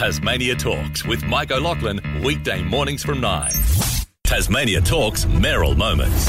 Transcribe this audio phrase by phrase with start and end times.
[0.00, 3.52] Tasmania Talks with Mike O'Loughlin, weekday mornings from 9.
[4.24, 6.26] Tasmania Talks Mayoral Moments.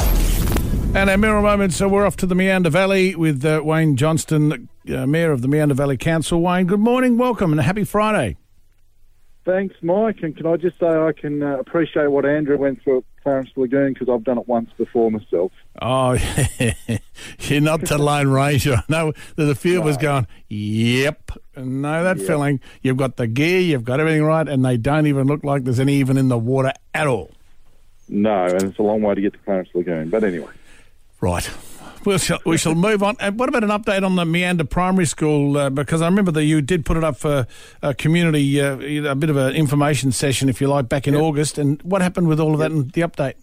[0.94, 4.68] And our Mayoral Moments, so we're off to the Meander Valley with uh, Wayne Johnston,
[4.94, 6.42] uh, Mayor of the Meander Valley Council.
[6.42, 8.36] Wayne, good morning, welcome, and happy Friday.
[9.44, 10.18] Thanks, Mike.
[10.22, 13.50] And can I just say I can uh, appreciate what Andrew went through at Clarence
[13.56, 15.52] Lagoon because I've done it once before myself.
[15.82, 16.12] Oh,
[17.40, 18.84] you're not the Lone Ranger.
[18.88, 21.32] No, there's a few of us going, yep.
[21.58, 22.28] No, that Yep.
[22.28, 22.60] feeling.
[22.84, 25.80] You've got the gear, you've got everything right, and they don't even look like there's
[25.80, 27.32] any even in the water at all.
[28.10, 30.10] No, and it's a long way to get to Clarence Lagoon.
[30.10, 30.52] But anyway,
[31.20, 31.50] Right.
[32.04, 33.16] We shall, we shall move on.
[33.20, 35.56] And what about an update on the Meander Primary School?
[35.56, 37.46] Uh, because I remember that you did put it up for
[37.84, 38.78] a community, uh,
[39.12, 41.58] a bit of an information session, if you like, back in August.
[41.60, 43.36] And what happened with all of that and the update?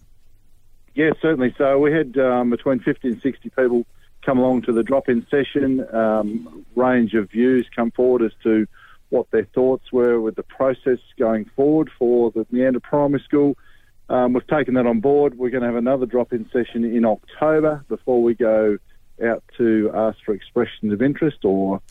[0.99, 1.55] yeah, certainly.
[1.57, 3.85] So we had um, between 50 and 60 people
[4.21, 8.67] come along to the drop-in session, um, range of views come forward as to
[9.07, 13.57] what their thoughts were with the process going forward for the Meander Primary School.
[14.09, 15.37] Um, we've taken that on board.
[15.37, 18.77] We're going to have another drop-in session in October before we go
[19.23, 21.81] out to ask for expressions of interest or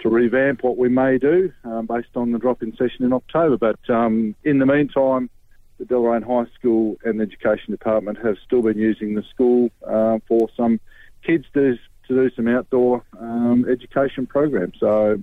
[0.00, 3.56] to revamp what we may do um, based on the drop-in session in October.
[3.56, 5.30] But um, in the meantime,
[5.78, 10.18] the Deloraine High School and the Education Department have still been using the school uh,
[10.28, 10.78] for some
[11.24, 14.74] kids to, to do some outdoor um, education programs.
[14.78, 15.22] So,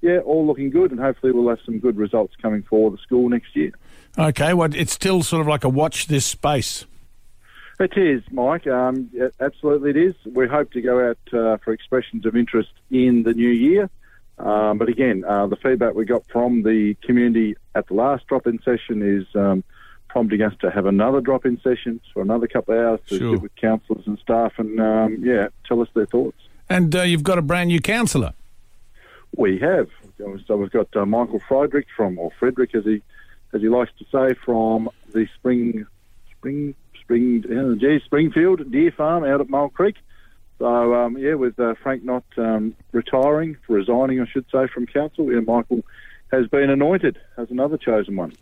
[0.00, 3.28] yeah, all looking good, and hopefully we'll have some good results coming for the school
[3.28, 3.72] next year.
[4.18, 6.84] Okay, well, it's still sort of like a watch this space.
[7.78, 8.66] It is, Mike.
[8.66, 10.14] Um, yeah, absolutely, it is.
[10.26, 13.88] We hope to go out uh, for expressions of interest in the new year.
[14.38, 18.58] Um, but again, uh, the feedback we got from the community at the last drop-in
[18.62, 19.62] session is um,
[20.08, 23.34] prompting us to have another drop-in session for another couple of hours to Sure.
[23.34, 26.38] sit with councillors and staff and um, yeah, tell us their thoughts.
[26.68, 28.32] And uh, you've got a brand new councillor.
[29.36, 29.88] We have.
[30.46, 33.02] So we've got uh, Michael Friedrich from, or Frederick as he
[33.52, 35.86] as he likes to say, from the Spring
[36.36, 39.96] Spring Spring uh, Springfield Deer Farm out at Mole Creek.
[40.58, 45.32] So um, yeah, with uh, Frank not um, retiring, resigning, I should say, from council,
[45.32, 45.82] yeah, Michael
[46.30, 48.32] has been anointed as another chosen one.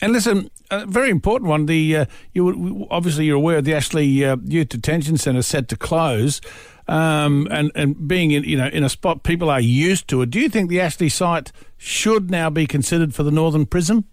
[0.00, 1.66] And listen, a very important one.
[1.66, 6.40] The uh, you obviously you're aware the Ashley uh, Youth Detention Centre set to close,
[6.86, 10.30] um, and and being in you know in a spot people are used to it.
[10.30, 14.04] Do you think the Ashley site should now be considered for the Northern Prison?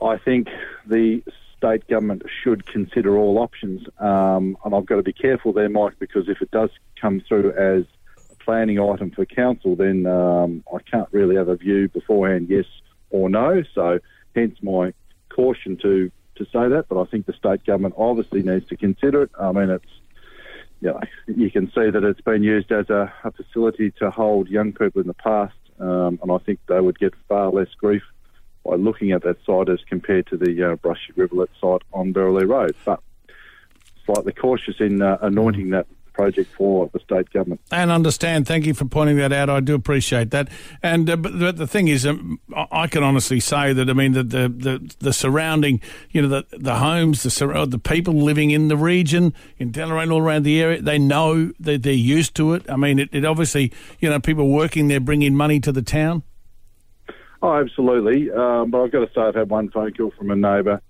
[0.00, 0.48] I think
[0.86, 1.22] the
[1.56, 5.98] state government should consider all options, um, and I've got to be careful there, Mike,
[5.98, 6.70] because if it does
[7.00, 7.84] come through as
[8.30, 12.64] a planning item for council, then um, I can't really have a view beforehand, yes
[13.10, 13.62] or no.
[13.74, 13.98] So,
[14.34, 14.92] hence my
[15.28, 16.86] caution to to say that.
[16.88, 19.30] But I think the state government obviously needs to consider it.
[19.38, 19.84] I mean, it's
[20.80, 24.48] you know, you can see that it's been used as a, a facility to hold
[24.48, 28.02] young people in the past, um, and I think they would get far less grief
[28.64, 32.44] by looking at that site as compared to the uh, Brushy Rivulet site on Birralee
[32.44, 32.74] Road.
[32.84, 33.00] But
[34.06, 37.60] slightly cautious in uh, anointing that project for the state government.
[37.70, 38.46] And understand.
[38.46, 39.50] Thank you for pointing that out.
[39.50, 40.48] I do appreciate that.
[40.82, 42.40] And uh, but, but the thing is, um,
[42.72, 46.46] I can honestly say that I mean the the the, the surrounding, you know, the
[46.56, 50.60] the homes, the sur- the people living in the region in Deloraine, all around the
[50.60, 52.68] area, they know that they're used to it.
[52.68, 55.82] I mean, it, it obviously, you know, people working there bring in money to the
[55.82, 56.22] town.
[57.42, 58.30] Oh, absolutely.
[58.30, 60.82] Um, but I've got to say, I've had one phone call from a neighbour,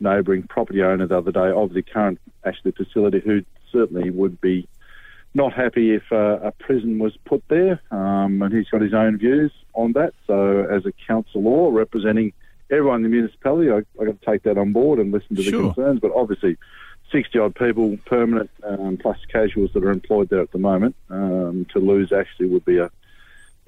[0.00, 3.42] neighbouring property owner the other day of the current Ashley facility who
[3.72, 4.68] certainly would be
[5.34, 7.80] not happy if uh, a prison was put there.
[7.90, 10.14] Um, and he's got his own views on that.
[10.26, 12.32] So, as a councillor representing
[12.70, 15.42] everyone in the municipality, I, I've got to take that on board and listen to
[15.42, 15.72] the Sure.
[15.74, 16.00] concerns.
[16.00, 16.56] But obviously,
[17.12, 21.66] 60 odd people, permanent um, plus casuals that are employed there at the moment, um,
[21.72, 22.90] to lose actually would be a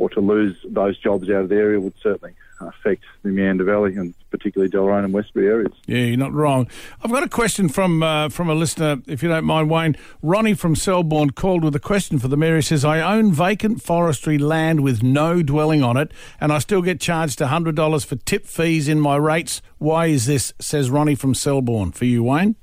[0.01, 3.97] or to lose those jobs out of the area would certainly affect the Meander Valley
[3.97, 5.73] and particularly Deloraine and Westbury areas.
[5.87, 6.69] Yeah, you're not wrong.
[7.05, 9.97] I've got a question from uh, from a listener, if you don't mind, Wayne.
[10.23, 12.57] Ronnie from Selbourne called with a question for the mayor.
[12.57, 16.81] He says, I own vacant forestry land with no dwelling on it, and I still
[16.81, 19.61] get charged $100 for tip fees in my rates.
[19.77, 20.55] Why is this?
[20.59, 21.93] Says Ronnie from Selbourne.
[21.93, 22.57] For you, Wayne?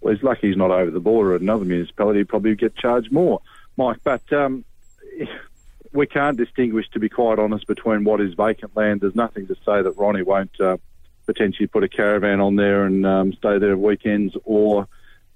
[0.00, 2.20] Well, he's lucky he's not over the border at another municipality.
[2.20, 3.42] He'd probably get charged more,
[3.76, 3.98] Mike.
[4.04, 4.64] But um,
[5.92, 9.00] we can't distinguish, to be quite honest, between what is vacant land.
[9.00, 10.76] There's nothing to say that Ronnie won't uh,
[11.26, 14.88] potentially put a caravan on there and um, stay there weekends, or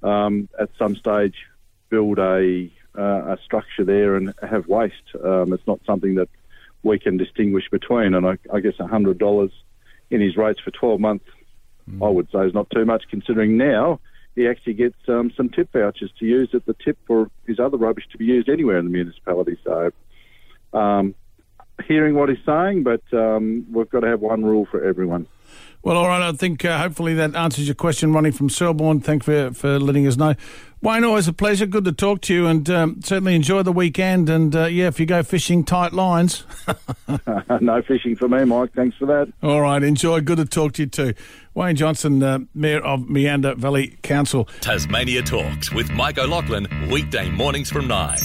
[0.02, 1.46] um, at some stage
[1.88, 4.94] build a uh, a structure there and have waste.
[5.22, 6.28] Um, it's not something that
[6.82, 8.14] we can distinguish between.
[8.14, 9.52] And I, I guess hundred dollars
[10.10, 11.26] in his rates for 12 months,
[12.02, 14.00] I would say is not too much, considering now
[14.34, 17.76] he actually gets um, some tip vouchers to use at the tip for his other
[17.76, 19.56] rubbish to be used anywhere in the municipality.
[19.64, 19.92] So
[20.72, 21.14] um,
[21.86, 25.26] hearing what he's saying, but um, we've got to have one rule for everyone.
[25.82, 26.20] Well, all right.
[26.20, 29.00] I think uh, hopefully that answers your question, Ronnie from Selbourne.
[29.00, 30.34] Thanks for, for letting us know.
[30.82, 31.66] Wayne, always a pleasure.
[31.66, 34.28] Good to talk to you, and um, certainly enjoy the weekend.
[34.28, 36.44] And uh, yeah, if you go fishing, tight lines.
[37.60, 38.72] no fishing for me, Mike.
[38.74, 39.32] Thanks for that.
[39.42, 39.82] All right.
[39.82, 40.20] Enjoy.
[40.20, 41.14] Good to talk to you too.
[41.54, 44.46] Wayne Johnston, uh, Mayor of Meander Valley Council.
[44.60, 48.18] Tasmania Talks with Mike O'Loughlin, weekday mornings from 9.